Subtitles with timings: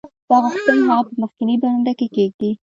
[0.29, 2.49] تا غوښتل هغه په مخکینۍ برنډه کې کیږدې